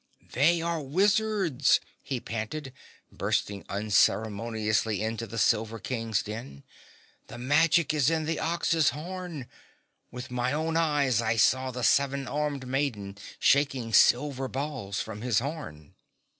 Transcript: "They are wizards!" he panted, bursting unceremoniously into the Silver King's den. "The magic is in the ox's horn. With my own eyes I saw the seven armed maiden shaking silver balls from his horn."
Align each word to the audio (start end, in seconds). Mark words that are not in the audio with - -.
"They 0.31 0.63
are 0.63 0.81
wizards!" 0.81 1.79
he 2.01 2.19
panted, 2.19 2.73
bursting 3.11 3.63
unceremoniously 3.69 4.99
into 5.03 5.27
the 5.27 5.37
Silver 5.37 5.77
King's 5.77 6.23
den. 6.23 6.63
"The 7.27 7.37
magic 7.37 7.93
is 7.93 8.09
in 8.09 8.25
the 8.25 8.39
ox's 8.39 8.89
horn. 8.97 9.47
With 10.09 10.31
my 10.31 10.53
own 10.53 10.75
eyes 10.75 11.21
I 11.21 11.35
saw 11.35 11.69
the 11.69 11.83
seven 11.83 12.27
armed 12.27 12.65
maiden 12.65 13.15
shaking 13.37 13.93
silver 13.93 14.47
balls 14.47 14.99
from 15.01 15.21
his 15.21 15.37
horn." 15.37 15.93